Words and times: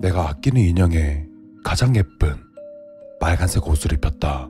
내가 0.00 0.30
아끼는 0.30 0.62
인형에 0.62 1.28
가장 1.62 1.94
예쁜 1.94 2.34
빨간색 3.20 3.68
옷을 3.68 3.92
입혔다. 3.92 4.48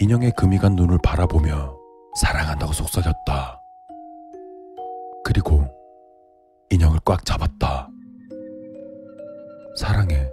인형의 0.00 0.32
금이 0.36 0.58
간 0.58 0.74
눈을 0.74 0.98
바라보며 1.04 1.76
사랑한다고 2.20 2.72
속삭였다. 2.72 3.60
그리고 5.24 5.64
인형을 6.70 6.98
꽉 7.04 7.24
잡았다. 7.24 7.88
사랑해. 9.76 10.28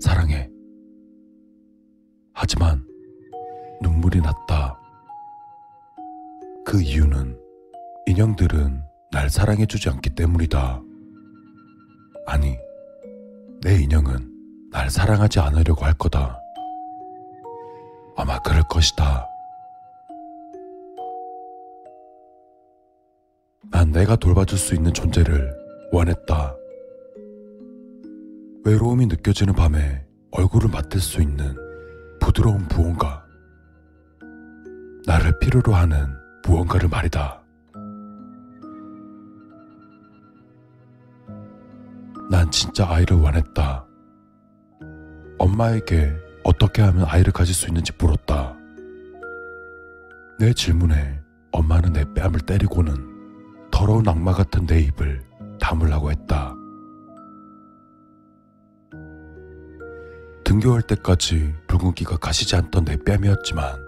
사랑해. 0.00 0.48
하지만 2.32 2.86
눈물이 3.82 4.20
났다. 4.20 4.78
그 6.64 6.80
이유는 6.80 7.36
인형들은 8.06 8.84
날 9.10 9.28
사랑해주지 9.28 9.88
않기 9.88 10.10
때문이다. 10.10 10.93
아니, 12.26 12.56
내 13.60 13.82
인형은 13.82 14.70
날 14.70 14.90
사랑하지 14.90 15.40
않으려고 15.40 15.84
할 15.84 15.94
거다. 15.94 16.38
아마 18.16 18.38
그럴 18.40 18.62
것이다. 18.68 19.28
난 23.70 23.90
내가 23.90 24.16
돌봐줄 24.16 24.58
수 24.58 24.74
있는 24.74 24.92
존재를 24.92 25.52
원했다. 25.92 26.54
외로움이 28.64 29.06
느껴지는 29.06 29.54
밤에 29.54 30.06
얼굴을 30.30 30.70
맞댈 30.70 31.00
수 31.00 31.20
있는 31.20 31.54
부드러운 32.20 32.66
무언가. 32.68 33.24
나를 35.06 35.38
필요로 35.38 35.74
하는 35.74 36.06
무언가를 36.46 36.88
말이다. 36.88 37.43
진짜 42.54 42.88
아이를 42.88 43.16
원했다. 43.16 43.84
엄마에게 45.38 46.16
어떻게 46.44 46.82
하면 46.82 47.04
아이를 47.04 47.32
가질 47.32 47.52
수 47.52 47.66
있는지 47.66 47.90
물었다. 47.98 48.56
내 50.38 50.52
질문에 50.52 51.20
엄마는 51.50 51.92
내 51.92 52.04
뺨을 52.14 52.38
때리고는 52.38 53.70
더러운 53.72 54.06
악마 54.06 54.32
같은 54.32 54.66
내 54.66 54.78
입을 54.82 55.24
다물라고 55.58 56.12
했다. 56.12 56.54
등교할 60.44 60.82
때까지 60.82 61.54
붉은기가 61.66 62.18
가시지 62.18 62.54
않던 62.54 62.84
내 62.84 62.96
뺨이었지만 62.96 63.84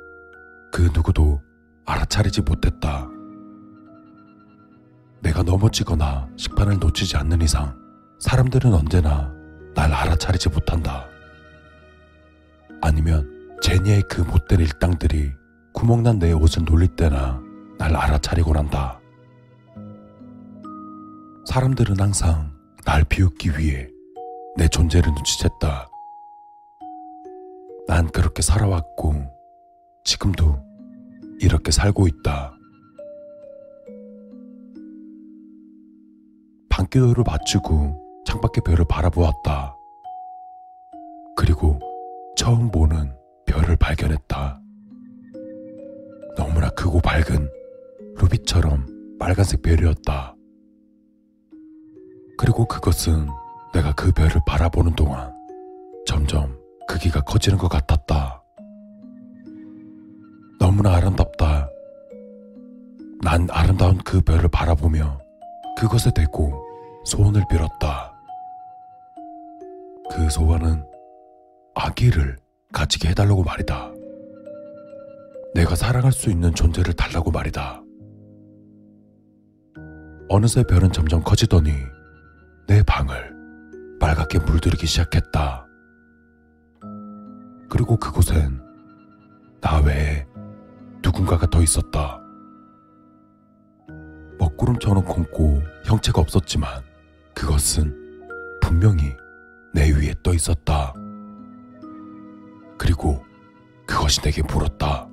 그 0.73 0.91
누구도 0.92 1.41
알아차리지 1.84 2.42
못했다. 2.42 3.08
내가 5.23 5.45
넘어지거나 5.45 6.28
식판을 6.36 6.80
놓치지 6.80 7.17
않는 7.17 7.42
이상 7.42 7.86
사람들은 8.19 8.72
언제나 8.72 9.33
날 9.75 9.92
알아차리지 9.92 10.48
못한다. 10.48 11.06
아니면 12.81 13.58
제니의 13.62 14.03
그 14.08 14.23
못된 14.23 14.61
일당들이 14.61 15.33
구멍난 15.73 16.19
내 16.19 16.33
옷을 16.33 16.64
놀릴 16.64 16.89
때나 16.97 17.41
날 17.78 17.95
알아차리곤 17.95 18.56
한다. 18.56 18.98
사람들은 21.47 22.00
항상 22.00 22.53
날 22.84 23.05
비웃기 23.05 23.58
위해 23.58 23.89
내 24.56 24.67
존재를 24.69 25.12
눈치챘다. 25.12 25.86
난 27.86 28.08
그렇게 28.11 28.42
살아왔고 28.42 29.14
지금도 30.05 30.64
이렇게 31.41 31.70
살고 31.70 32.08
있다. 32.08 32.57
방기도를 36.70 37.24
마치고 37.27 38.05
창밖의 38.27 38.63
별을 38.64 38.85
바라보았다. 38.89 39.77
그리고 41.37 41.79
처음 42.37 42.70
보는 42.70 43.17
별을 43.47 43.77
발견했다. 43.77 44.61
너무나 46.36 46.69
크고 46.70 47.01
밝은 47.01 47.48
루비처럼 48.17 49.17
빨간색 49.19 49.63
별이었다. 49.63 50.35
그리고 52.36 52.67
그것은 52.67 53.29
내가 53.73 53.95
그 53.95 54.13
별을 54.13 54.33
바라보는 54.47 54.95
동안 54.97 55.33
점점 56.07 56.59
크기가 56.89 57.20
커지는 57.20 57.57
것 57.57 57.69
같았다. 57.69 58.42
너무나 60.59 60.97
아름답다. 60.97 61.70
난 63.23 63.47
아름다운 63.51 63.98
그 63.98 64.20
별을 64.20 64.48
바라보며 64.48 65.19
그것에 65.79 66.11
대고 66.13 66.53
소원을 67.05 67.45
빌었다. 67.48 68.16
그 70.11 70.28
소원은 70.30 70.84
아기를 71.74 72.36
가지게 72.72 73.11
해달라고 73.11 73.42
말이다. 73.42 73.92
내가 75.55 75.74
사랑할 75.74 76.12
수 76.12 76.30
있는 76.30 76.55
존재를 76.55 76.92
달라고 76.94 77.30
말이다. 77.30 77.83
어느새 80.28 80.62
별은 80.64 80.92
점점 80.92 81.22
커지더니 81.22 81.72
내 82.67 82.83
방을 82.83 83.34
빨갛게 84.00 84.40
물들이기 84.40 84.86
시작했다. 84.86 85.67
그리고 87.68 87.96
그곳엔 87.96 88.61
나 89.61 89.80
외에 89.80 90.27
누군가가 91.02 91.46
더 91.46 91.62
있었다. 91.62 92.20
먹구름처럼 94.38 95.05
굵고 95.05 95.62
형체가 95.84 96.20
없었지만 96.20 96.83
그것은 97.34 97.94
분명히 98.61 99.17
내 99.73 99.91
위에 99.91 100.15
떠 100.23 100.33
있었다. 100.33 100.95
그리고 102.79 103.25
그것이 103.87 104.21
내게 104.21 104.43
물었다. 104.43 105.09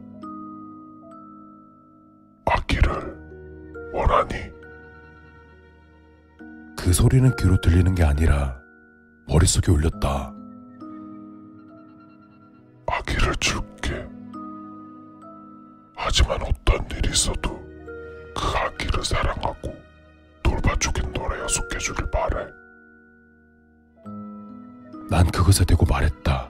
아기를 2.46 2.92
원하니 3.94 4.52
그 6.78 6.92
소리는 6.92 7.34
귀로 7.38 7.60
들리는 7.62 7.96
게 7.96 8.04
아니라 8.04 8.60
머릿속에 9.28 9.72
울렸다. 9.72 10.34
아기를 12.88 13.36
줄게. 13.38 14.06
하지만 15.96 16.40
어떤 16.42 16.86
일이 16.92 17.10
있어도 17.10 17.58
그 18.36 18.58
아기를 18.58 19.04
사랑하고 19.04 19.74
돌봐주겠노라 20.44 21.40
약속해주길 21.44 22.12
바래. 22.12 22.46
난 25.44 25.50
그것에 25.50 25.66
대고 25.66 25.86
말했다. 25.86 26.50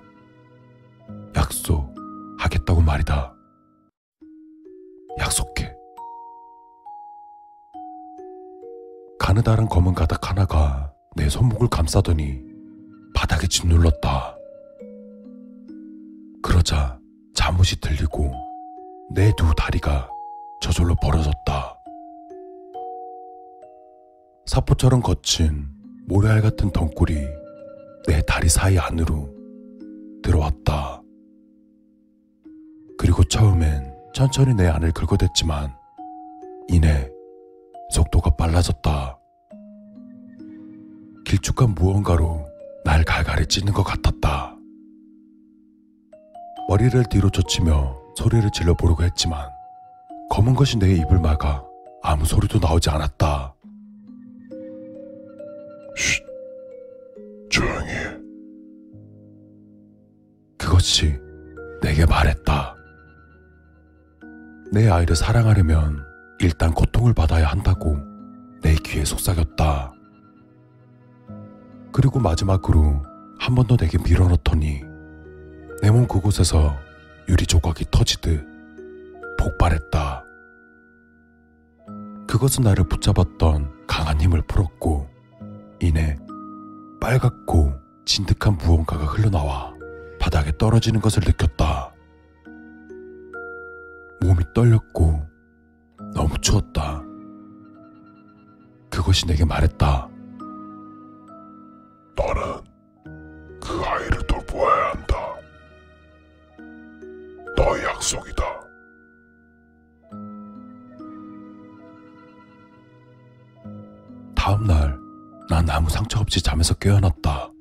약속하겠다고 1.35 2.81
말이다. 2.81 3.35
약속해. 5.17 5.73
가느다란 9.17 9.67
검은 9.67 9.95
가닥 9.95 10.29
하나가 10.29 10.93
내 11.15 11.27
손목을 11.27 11.69
감싸더니 11.69 12.39
바닥에 13.15 13.47
짓눌렀다. 13.47 14.37
그러자 16.43 16.99
잠옷이 17.33 17.79
들리고 17.81 18.31
내 19.15 19.31
두 19.35 19.51
다리가 19.57 20.07
저절로 20.61 20.95
벌어졌다. 21.01 21.79
사포처럼 24.45 25.01
거친 25.01 25.67
모래알 26.07 26.41
같은 26.41 26.71
덩굴이 26.71 27.42
내 28.07 28.21
다리 28.23 28.49
사이 28.49 28.77
안으로 28.77 29.29
들어왔다. 30.21 31.01
그리고 32.97 33.23
처음엔 33.23 33.93
천천히 34.13 34.53
내 34.53 34.67
안을 34.67 34.91
긁어댔지만 34.91 35.73
이내 36.69 37.09
속도가 37.91 38.31
빨라졌다. 38.35 39.19
길쭉한 41.25 41.75
무언가로 41.75 42.45
날 42.83 43.03
갈갈이 43.03 43.47
찢는 43.47 43.73
것 43.73 43.83
같았다. 43.83 44.55
머리를 46.67 47.03
뒤로 47.09 47.29
젖히며 47.29 47.97
소리를 48.15 48.49
질러 48.51 48.73
보려고 48.73 49.03
했지만 49.03 49.49
검은 50.29 50.53
것이 50.55 50.77
내 50.77 50.93
입을 50.93 51.19
막아 51.19 51.63
아무 52.01 52.25
소리도 52.25 52.59
나오지 52.59 52.89
않았다. 52.89 53.52
그것이 60.83 61.17
내게 61.81 62.05
말했다. 62.05 62.75
내 64.73 64.89
아이를 64.89 65.15
사랑하려면 65.15 66.05
일단 66.39 66.73
고통을 66.73 67.13
받아야 67.13 67.47
한다고 67.47 67.97
내 68.61 68.75
귀에 68.75 69.05
속삭였다. 69.05 69.93
그리고 71.93 72.19
마지막으로 72.19 73.01
한 73.39 73.55
번 73.55 73.65
더 73.67 73.77
내게 73.77 73.97
밀어넣더니 73.97 74.81
내 75.81 75.89
몸 75.89 76.05
그곳에서 76.05 76.75
유리 77.29 77.45
조각이 77.45 77.85
터지듯 77.89 78.45
폭발했다. 79.39 80.25
그것은 82.27 82.63
나를 82.65 82.89
붙잡았던 82.89 83.85
강한 83.87 84.19
힘을 84.19 84.41
풀었고 84.41 85.07
이내 85.81 86.17
빨갛고 86.99 87.73
진득한 88.05 88.57
무언가가 88.57 89.05
흘러나와 89.05 89.72
바닥에 90.23 90.57
떨어지는 90.57 91.01
것을 91.01 91.21
느꼈다. 91.25 91.93
몸이 94.21 94.41
떨렸고 94.55 95.21
너무 96.15 96.37
추웠다. 96.39 97.03
그것이 98.89 99.27
내게 99.27 99.43
말했다. 99.43 100.07
너는 102.15 102.63
그 103.61 103.81
아이를 103.85 104.25
돌보아야 104.25 104.91
한다. 104.91 105.15
너의 107.57 107.83
약속이다. 107.83 108.43
다음 114.33 114.63
날, 114.65 114.97
난 115.49 115.69
아무 115.69 115.89
상처 115.89 116.21
없이 116.21 116.41
잠에서 116.41 116.73
깨어났다. 116.75 117.52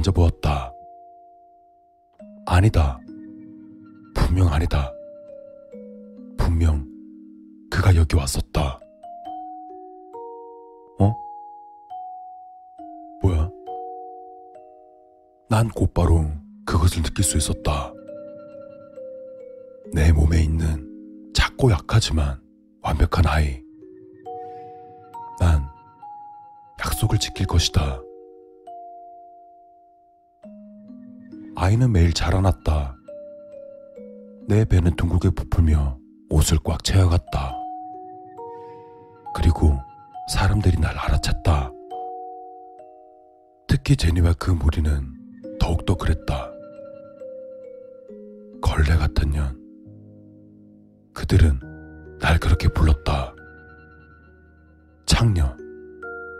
만져보았다. 0.00 0.72
아니다. 2.46 2.98
분명 4.14 4.48
아니다. 4.48 4.92
분명 6.36 6.86
그가 7.70 7.94
여기 7.94 8.16
왔었다. 8.16 8.80
어? 10.98 11.14
뭐야? 13.22 13.50
난 15.48 15.68
곧바로 15.68 16.30
그것을 16.64 17.02
느낄 17.02 17.24
수 17.24 17.36
있었다. 17.36 17.92
내 19.92 20.12
몸에 20.12 20.42
있는 20.42 21.32
작고 21.34 21.70
약하지만 21.70 22.40
완벽한 22.82 23.26
아이. 23.26 23.62
난 25.40 25.62
약속을 26.80 27.18
지킬 27.18 27.46
것이다. 27.46 28.00
아이는 31.62 31.92
매일 31.92 32.14
자라났다. 32.14 32.96
내 34.48 34.64
배는 34.64 34.96
둥글게 34.96 35.28
부풀며 35.28 35.98
옷을 36.30 36.56
꽉 36.64 36.82
채워갔다. 36.82 37.54
그리고 39.34 39.78
사람들이 40.32 40.80
날 40.80 40.94
알아챘다. 40.94 41.70
특히 43.68 43.94
제니와 43.94 44.32
그 44.38 44.50
무리는 44.50 45.12
더욱더 45.60 45.96
그랬다. 45.96 46.50
걸레 48.62 48.96
같은 48.96 49.30
년. 49.30 49.60
그들은 51.12 51.60
날 52.20 52.38
그렇게 52.38 52.68
불렀다. 52.68 53.34
창녀, 55.04 55.54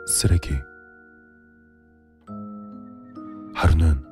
쓰레기. 0.07 0.55
하루는 3.55 4.10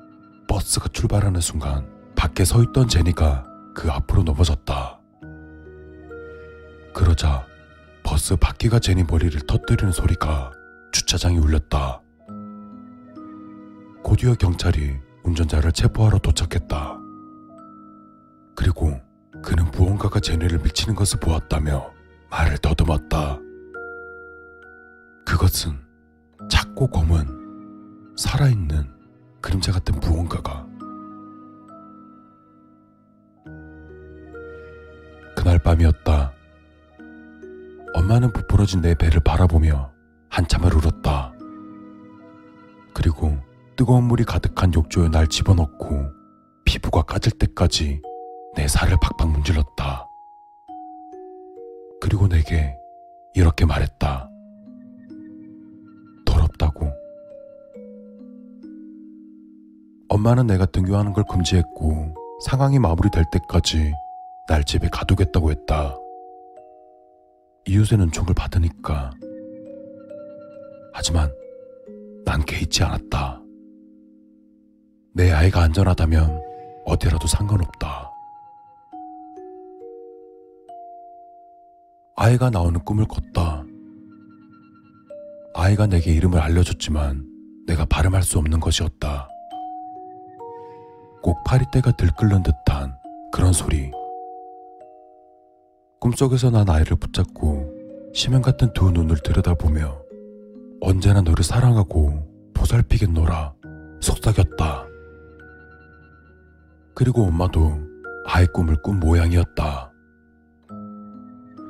버스가 0.59 0.89
출발하는 0.89 1.41
순간 1.41 1.89
밖에 2.17 2.45
서 2.45 2.61
있던 2.65 2.89
제니가 2.89 3.47
그 3.77 3.89
앞으로 3.93 4.25
넘어졌다. 4.25 4.99
그러자 6.93 7.47
버스 8.03 8.35
바퀴가 8.35 8.81
제니 8.81 9.05
머리를 9.05 9.41
터뜨리는 9.47 9.93
소리가 9.93 10.51
주차장에 10.91 11.39
울렸다. 11.39 12.03
곧이어 14.03 14.35
경찰이 14.35 14.97
운전자를 15.23 15.71
체포하러 15.71 16.19
도착했다. 16.19 16.99
그리고 18.57 19.01
그는 19.45 19.71
무언가가 19.71 20.19
제니를 20.19 20.59
밀치는 20.59 20.97
것을 20.97 21.21
보았다며 21.21 21.93
말을 22.31 22.59
더듬었다. 22.59 23.39
그것은 25.25 25.79
작고 26.51 26.89
검은 26.89 28.15
살아있는 28.17 28.98
그림자 29.41 29.73
같은 29.73 29.99
무언가가 30.01 30.67
그날 35.37 35.59
밤이었다. 35.61 36.33
엄마는 37.95 38.33
부풀어진 38.33 38.81
내 38.81 38.95
배를 38.95 39.21
바라보며 39.21 39.93
한참을 40.31 40.75
울었다. 40.75 41.33
그리고 42.93 43.39
뜨거운 43.77 44.05
물이 44.05 44.25
가득한 44.25 44.75
욕조에 44.75 45.09
날 45.09 45.29
집어넣고 45.29 46.11
피부가 46.65 47.03
까질 47.03 47.39
때까지 47.39 48.03
내 48.57 48.67
살을 48.67 48.97
팍팍 49.01 49.31
문질렀다. 49.31 50.07
그리고 52.01 52.27
내게 52.27 52.77
이렇게 53.35 53.65
말했다. 53.65 54.28
엄마는 60.19 60.49
내가 60.49 60.67
등교하는 60.67 61.13
걸 61.13 61.25
금지했고 61.25 62.15
상황이 62.41 62.79
마무리될 62.79 63.25
때까지 63.31 63.93
날 64.49 64.65
집에 64.65 64.89
가두겠다고 64.89 65.51
했다. 65.53 65.97
이웃의 67.67 68.01
은총을 68.01 68.35
받으니까. 68.35 69.13
하지만 70.93 71.33
난 72.25 72.45
개의치 72.45 72.83
않았다. 72.83 73.41
내 75.15 75.31
아이가 75.31 75.63
안전하다면 75.63 76.43
어디라도 76.85 77.29
상관없다. 77.29 78.11
아이가 82.17 82.51
나오는 82.51 82.81
꿈을 82.85 83.07
꿨다. 83.07 83.65
아이가 85.55 85.87
내게 85.87 86.13
이름을 86.13 86.41
알려줬지만 86.41 87.25
내가 87.67 87.85
발음할 87.85 88.25
수 88.25 88.39
없는 88.39 88.59
것이었다. 88.59 89.29
꼭 91.23 91.43
파리떼가 91.45 91.93
들끓는 91.93 92.43
듯한 92.43 92.97
그런 93.33 93.53
소리. 93.53 93.91
꿈속에서 96.01 96.51
난 96.51 96.69
아이를 96.69 96.97
붙잡고 96.97 97.75
심연 98.15 98.43
같은 98.43 98.73
두 98.73 98.91
눈을 98.91 99.19
들여다보며 99.19 100.01
언제나 100.81 101.21
너를 101.21 101.43
사랑하고 101.43 102.27
보살피겠노라 102.55 103.55
속삭였다. 104.01 104.87
그리고 106.95 107.25
엄마도 107.25 107.79
아이 108.27 108.47
꿈을 108.47 108.81
꾼 108.83 109.01
모양이었다. 109.01 109.93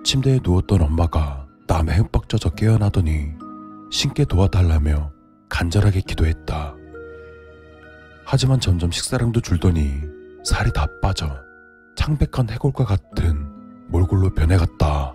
침대에 0.04 0.40
누웠던 0.42 0.80
엄마가 0.80 1.46
땀에 1.66 1.96
흠뻑 1.96 2.28
젖어 2.28 2.54
깨어나더니 2.54 3.32
신께 3.90 4.24
도와달라며 4.24 5.12
간절하게 5.48 6.00
기도했다. 6.00 6.77
하지만 8.30 8.60
점점 8.60 8.90
식사량도 8.90 9.40
줄더니 9.40 10.02
살이 10.44 10.70
다 10.70 10.86
빠져 11.00 11.34
창백한 11.96 12.50
해골과 12.50 12.84
같은 12.84 13.50
몰골로 13.88 14.34
변해갔다. 14.34 15.14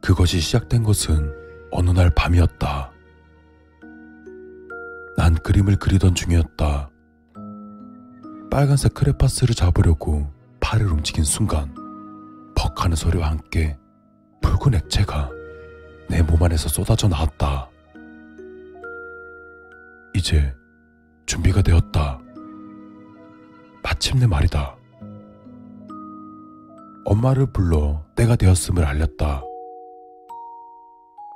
그것이 0.00 0.40
시작된 0.40 0.84
것은 0.84 1.34
어느 1.70 1.90
날 1.90 2.08
밤이었다. 2.14 2.90
난 5.18 5.34
그림을 5.34 5.76
그리던 5.76 6.14
중이었다. 6.14 6.88
빨간색 8.50 8.94
크레파스를 8.94 9.54
잡으려고 9.54 10.32
팔을 10.60 10.86
움직인 10.86 11.24
순간 11.24 11.74
벅 12.56 12.82
하는 12.82 12.96
소리와 12.96 13.28
함께 13.28 13.76
붉은 14.40 14.72
액체가 14.76 15.28
내 16.08 16.22
몸 16.22 16.42
안에서 16.42 16.70
쏟아져 16.70 17.06
나왔다. 17.06 17.68
이제 20.14 20.54
준비가 21.26 21.62
되었다. 21.62 22.20
마침내 23.82 24.26
말이다. 24.26 24.76
엄마를 27.04 27.46
불러 27.52 28.04
때가 28.14 28.36
되었음을 28.36 28.84
알렸다. 28.84 29.42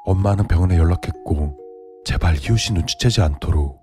엄마는 0.05 0.47
병원에 0.47 0.77
연락했고 0.77 1.59
제발 2.05 2.37
이웃이 2.37 2.75
눈치채지 2.75 3.23
않도록 3.23 3.83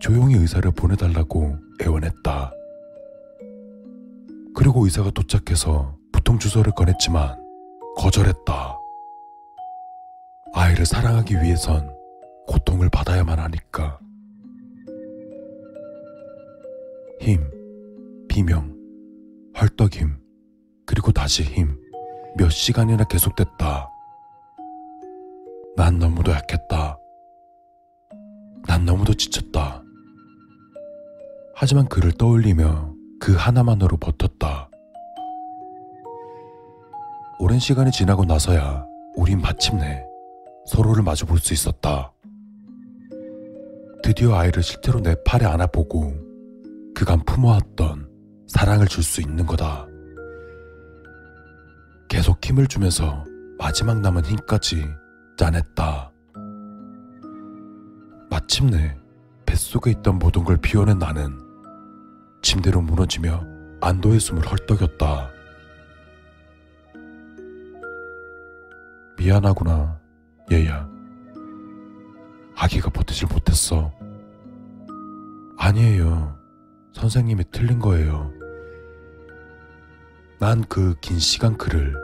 조용히 0.00 0.34
의사를 0.34 0.70
보내달라고 0.70 1.58
애원했다. 1.82 2.52
그리고 4.54 4.84
의사가 4.84 5.10
도착해서 5.10 5.96
부통 6.12 6.38
주소를 6.38 6.72
꺼냈지만 6.72 7.38
거절했다. 7.96 8.78
아이를 10.54 10.86
사랑하기 10.86 11.34
위해선 11.42 11.94
고통을 12.46 12.88
받아야만 12.88 13.38
하니까. 13.38 14.00
힘, 17.28 17.50
비명, 18.26 18.74
헐떡임, 19.60 20.16
그리고 20.86 21.12
다시 21.12 21.42
힘. 21.42 21.78
몇 22.38 22.48
시간이나 22.48 23.04
계속됐다. 23.04 23.90
난 25.76 25.98
너무도 25.98 26.32
약했다. 26.32 26.98
난 28.66 28.84
너무도 28.86 29.12
지쳤다. 29.12 29.82
하지만 31.54 31.86
그를 31.90 32.12
떠올리며 32.12 32.94
그 33.20 33.34
하나만으로 33.34 33.98
버텼다. 33.98 34.70
오랜 37.40 37.58
시간이 37.58 37.90
지나고 37.90 38.24
나서야 38.24 38.86
우린 39.16 39.38
마침내 39.42 40.02
서로를 40.64 41.02
마주 41.02 41.26
볼 41.26 41.38
수 41.40 41.52
있었다. 41.52 42.10
드디어 44.02 44.34
아이를 44.34 44.62
실제로 44.62 45.00
내 45.00 45.14
팔에 45.26 45.44
안아보고 45.44 46.27
그간 46.98 47.24
품어왔던 47.24 48.08
사랑을 48.48 48.88
줄 48.88 49.04
수 49.04 49.20
있는 49.20 49.46
거다. 49.46 49.86
계속 52.08 52.44
힘을 52.44 52.66
주면서 52.66 53.24
마지막 53.56 54.00
남은 54.00 54.24
힘까지 54.24 54.84
짜냈다. 55.36 56.10
마침내 58.28 58.96
뱃속에 59.46 59.92
있던 59.92 60.18
모든 60.18 60.42
걸 60.42 60.56
비워낸 60.56 60.98
나는 60.98 61.38
침대로 62.42 62.80
무너지며 62.80 63.44
안도의 63.80 64.18
숨을 64.18 64.44
헐떡였다. 64.44 65.30
미안하구나, 69.18 70.00
얘야. 70.50 70.88
아기가 72.56 72.90
버티질 72.90 73.28
못했어. 73.28 73.92
아니에요. 75.56 76.37
선생님이 76.92 77.44
틀린 77.50 77.78
거예요. 77.78 78.32
난 80.40 80.62
그 80.68 80.94
긴 81.00 81.18
시간 81.18 81.56
그를 81.56 81.94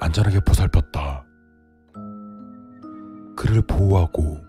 안전하게 0.00 0.40
보살폈다. 0.40 1.24
그를 3.36 3.62
보호하고 3.62 4.40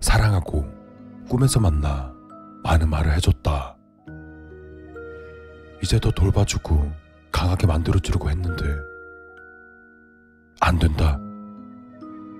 사랑하고 0.00 0.66
꿈에서 1.28 1.60
만나 1.60 2.12
많은 2.62 2.88
말을 2.88 3.12
해줬다. 3.14 3.76
이제 5.82 5.98
더 5.98 6.10
돌봐주고 6.10 6.90
강하게 7.32 7.66
만들어주려고 7.66 8.30
했는데 8.30 8.64
안 10.60 10.78
된다. 10.78 11.18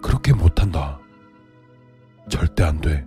그렇게 0.03 0.33
못한다. 0.33 0.99
절대 2.29 2.65
안 2.65 2.81
돼. 2.81 3.07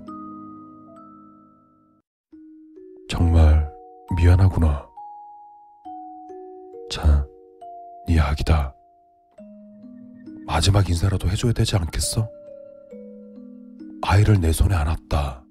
미안하구나. 4.24 4.88
자, 6.89 7.27
네 8.08 8.18
아기다. 8.20 8.74
마지막 10.46 10.88
인사라도 10.88 11.30
해줘야 11.30 11.51
되지 11.51 11.75
않겠어? 11.75 12.30
아이를 14.01 14.39
내 14.39 14.53
손에 14.53 14.74
안았다. 14.75 15.44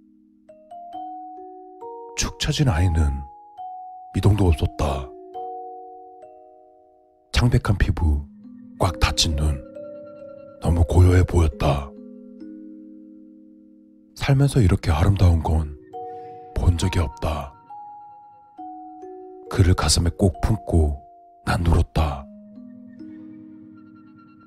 축 2.16 2.38
처진 2.40 2.68
아이는 2.70 3.10
미동도 4.14 4.46
없었다. 4.46 5.10
창백한 7.32 7.76
피부, 7.78 8.26
꽉 8.78 8.98
닫힌 8.98 9.36
눈, 9.36 9.62
너무 10.62 10.82
고요해 10.84 11.24
보였다. 11.24 11.90
살면서 14.14 14.60
이렇게 14.60 14.90
아름다운 14.90 15.42
건 15.42 15.82
본 16.54 16.78
적이 16.78 17.00
없다. 17.00 17.52
그를 19.52 19.74
가슴에 19.74 20.08
꼭 20.16 20.40
품고 20.40 20.98
난 21.44 21.66
울었다. 21.66 22.26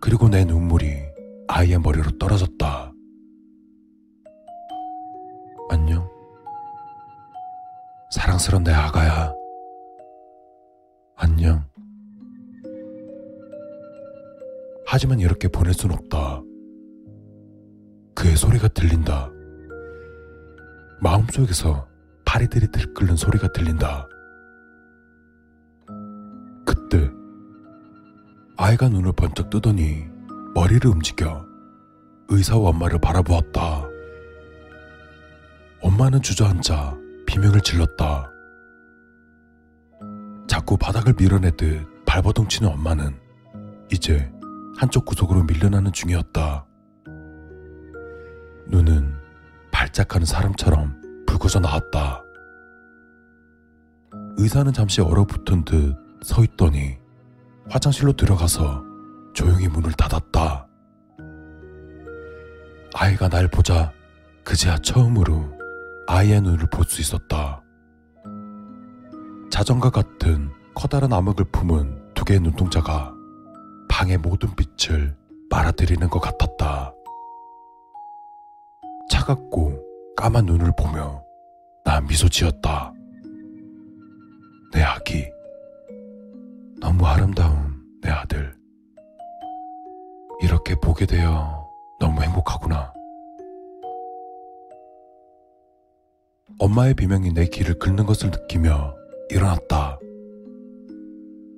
그리고 0.01 0.27
내 0.27 0.43
눈물이 0.43 0.95
아이의 1.47 1.77
머리로 1.77 2.17
떨어졌다. 2.17 2.91
안녕. 5.69 6.09
사랑스런 8.09 8.63
내 8.63 8.71
아가야. 8.71 9.31
안녕. 11.17 11.63
하지만 14.87 15.19
이렇게 15.19 15.47
보낼 15.47 15.75
순 15.75 15.91
없다. 15.91 16.41
그의 18.15 18.35
소리가 18.35 18.69
들린다. 18.69 19.29
마음속에서 20.99 21.87
파리들이 22.25 22.71
들끓는 22.71 23.15
소리가 23.15 23.49
들린다. 23.49 24.07
아이가 28.65 28.89
눈을 28.89 29.11
번쩍 29.11 29.51
뜨더니 29.51 30.07
머리를 30.55 30.89
움직여 30.89 31.45
의사와 32.29 32.71
엄마를 32.71 32.97
바라보았다. 32.97 33.87
엄마는 35.81 36.23
주저앉아 36.23 36.97
비명을 37.27 37.61
질렀다. 37.61 38.31
자꾸 40.47 40.77
바닥을 40.77 41.13
밀어내듯 41.15 42.05
발버둥 42.07 42.47
치는 42.47 42.71
엄마는 42.71 43.15
이제 43.91 44.31
한쪽 44.77 45.05
구석으로 45.05 45.43
밀려나는 45.43 45.93
중이었다. 45.93 46.65
눈은 48.69 49.13
발작하는 49.69 50.25
사람처럼 50.25 51.25
붉어져 51.27 51.59
나왔다. 51.59 52.23
의사는 54.37 54.73
잠시 54.73 55.01
얼어붙은 55.01 55.65
듯 55.65 56.03
서 56.23 56.43
있더니 56.43 56.97
화장실로 57.69 58.13
들어가서 58.13 58.83
조용히 59.33 59.67
문을 59.67 59.91
닫았다. 59.93 60.67
아이가 62.93 63.27
날 63.27 63.47
보자 63.49 63.91
그제야 64.43 64.77
처음으로 64.77 65.53
아이의 66.07 66.41
눈을 66.41 66.67
볼 66.69 66.85
수 66.85 67.01
있었다. 67.01 67.61
자전거 69.49 69.89
같은 69.89 70.51
커다란 70.73 71.11
암흑을 71.13 71.45
품은 71.51 72.13
두 72.13 72.23
개의 72.25 72.39
눈동자가 72.41 73.13
방의 73.89 74.17
모든 74.17 74.49
빛을 74.55 75.15
빨아들이는 75.49 76.09
것 76.09 76.19
같았다. 76.19 76.93
차갑고 79.09 79.81
까만 80.15 80.45
눈을 80.45 80.71
보며 80.77 81.23
나 81.83 82.01
미소 82.01 82.27
지었다. 82.29 82.93
내 84.73 84.81
아기. 84.83 85.34
너무 86.85 87.03
아름다운 87.03 87.81
내 87.99 88.11
아들. 88.11 88.55
이렇게 90.39 90.75
보게 90.75 91.07
되어 91.07 91.67
너무 91.99 92.21
행복하구나. 92.21 92.93
엄마의 96.59 96.93
비명이 96.93 97.33
내 97.33 97.47
귀를 97.47 97.79
긁는 97.79 98.05
것을 98.05 98.29
느끼며 98.29 98.93
일어났다. 99.29 99.97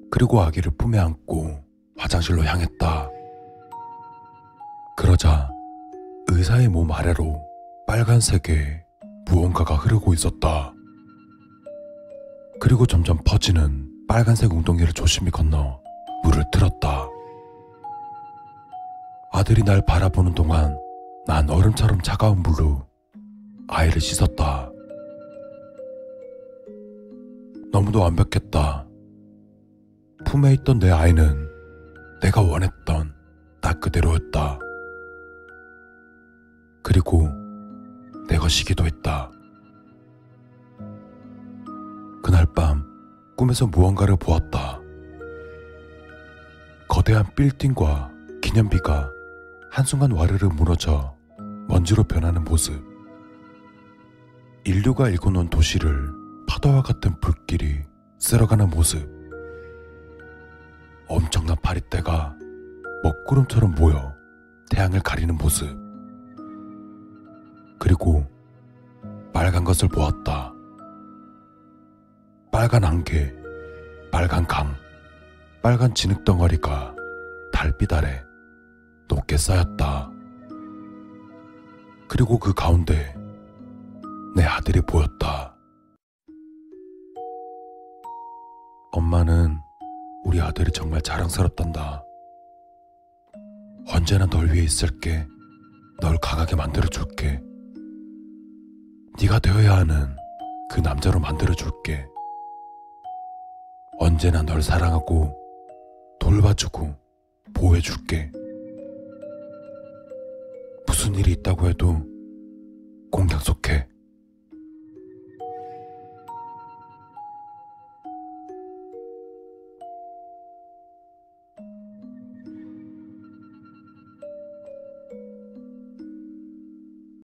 그리고 0.10 0.40
아기를 0.40 0.72
품에 0.78 0.98
안고 0.98 1.62
화장실로 1.98 2.46
향했다. 2.46 3.10
그러자 4.96 5.52
의사의 6.30 6.70
몸 6.70 6.90
아래로 6.90 7.38
빨간색의 7.86 8.82
무언가가 9.30 9.76
흐르고 9.76 10.14
있었다. 10.14 10.74
그리고 12.62 12.86
점점 12.86 13.18
퍼지는 13.26 13.87
빨간색 14.08 14.54
웅덩이를 14.54 14.94
조심히 14.94 15.32
건너 15.32 15.82
물을 16.24 16.44
틀었다. 16.52 17.08
아들이 19.32 19.64
날 19.64 19.82
바라보는 19.86 20.34
동안 20.34 20.78
난 21.26 21.50
얼음처럼 21.50 22.02
차가운 22.02 22.42
물로 22.42 22.88
아이를 23.68 24.00
씻었다. 24.00 24.72
너무도 27.72 28.00
완벽했다. 28.00 28.88
품에 30.26 30.54
있던 30.54 30.80
내 30.80 30.90
아이는 30.90 31.48
내가 32.22 32.42
원했던 32.42 33.14
딱 33.62 33.80
그대로였다. 33.82 34.60
그리고 36.82 37.30
내 38.30 38.38
것이기도 38.38 38.86
했다. 38.86 39.30
꿈에서 43.38 43.68
무언가를 43.68 44.18
보았다. 44.18 44.82
거대한 46.88 47.24
빌딩과 47.36 48.12
기념비가 48.42 49.12
한순간 49.70 50.12
와르르 50.12 50.48
무너져 50.48 51.16
먼지로 51.68 52.04
변하는 52.04 52.44
모습. 52.44 52.84
인류가 54.64 55.10
일궈놓은 55.10 55.50
도시를 55.50 56.10
파도와 56.50 56.82
같은 56.82 57.20
불길이 57.22 57.84
쓸어가는 58.18 58.72
모습. 58.72 59.08
엄청난 61.08 61.56
파리떼가 61.62 62.36
먹구름처럼 63.04 63.76
모여 63.76 64.16
태양을 64.72 65.02
가리는 65.02 65.38
모습. 65.38 65.78
그리고 67.78 68.26
빨간 69.32 69.64
것을 69.64 69.90
보았다. 69.90 70.57
빨간 72.58 72.84
안개, 72.84 73.32
빨간 74.12 74.44
강, 74.48 74.76
빨간 75.62 75.94
진흙 75.94 76.26
덩어리가 76.26 76.96
달빛 77.54 77.94
아래 77.94 78.24
높게 79.08 79.38
쌓였다. 79.38 80.10
그리고 82.08 82.40
그 82.40 82.56
가운데 82.56 83.14
내 84.36 84.44
아들이 84.44 84.82
보였다. 84.82 85.56
엄마는 88.92 89.60
우리 90.24 90.42
아들이 90.42 90.72
정말 90.72 91.00
자랑스럽단다. 91.04 92.04
언제나 93.94 94.26
널 94.26 94.52
위해 94.52 94.64
있을게. 94.64 95.28
널 96.02 96.18
강하게 96.18 96.56
만들어줄게. 96.56 97.40
네가 99.22 99.38
되어야 99.38 99.78
하는 99.78 100.16
그 100.72 100.80
남자로 100.80 101.20
만들어줄게. 101.20 102.17
언제나 104.08 104.42
널 104.42 104.62
사랑하고 104.62 105.36
돌봐주고 106.22 106.96
보호해줄게. 107.54 108.32
무슨 110.88 111.14
일이 111.16 111.34
있다고 111.34 111.68
해도 111.68 112.02
꼭 113.12 113.30
약속해. 113.30 113.86